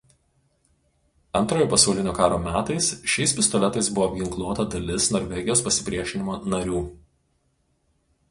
Antrojo 1.39 1.65
pasaulinio 1.73 2.13
karo 2.19 2.39
metais 2.45 2.87
šiais 3.15 3.35
pistoletais 3.39 3.91
buvo 3.97 4.07
apginkluota 4.07 4.65
dalis 4.75 5.09
Norvegijos 5.17 5.61
pasipriešinimo 5.67 6.39
narių. 6.55 6.81